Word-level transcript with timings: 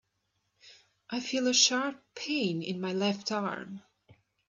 I 1.11 1.19
feel 1.19 1.45
a 1.47 1.53
sharp 1.53 2.03
pain 2.15 2.63
in 2.63 2.81
my 2.81 2.91
left 2.91 3.31
arm. 3.31 3.83